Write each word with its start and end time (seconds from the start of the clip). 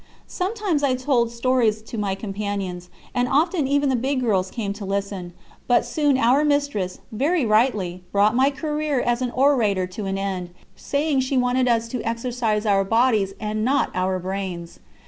Sometimes 0.25 0.81
I 0.81 0.95
told 0.95 1.31
stories 1.31 1.79
to 1.83 1.95
my 1.95 2.15
companions, 2.15 2.89
and 3.13 3.27
often 3.27 3.67
even 3.67 3.89
the 3.89 3.95
big 3.95 4.19
girls 4.21 4.49
came 4.49 4.73
to 4.73 4.83
listen; 4.83 5.31
but 5.67 5.85
soon 5.85 6.17
our 6.17 6.43
mistress, 6.43 7.01
very 7.11 7.45
rightly, 7.45 8.01
brought 8.11 8.35
my 8.35 8.49
career 8.49 8.99
as 8.99 9.21
an 9.21 9.29
orator 9.29 9.85
to 9.85 10.05
an 10.07 10.17
end, 10.17 10.49
saying 10.75 11.19
she 11.19 11.37
wanted 11.37 11.67
us 11.67 11.87
to 11.89 12.01
exercise 12.01 12.65
our 12.65 12.83
bodies 12.83 13.35
and 13.39 13.63
not 13.63 13.91
our 13.93 14.17
brains. 14.17 14.79